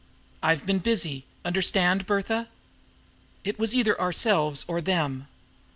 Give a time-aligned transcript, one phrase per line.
[0.41, 1.25] "I've been busy.
[1.45, 2.47] Understand, Bertha?
[3.43, 5.27] It was either ourselves, or them.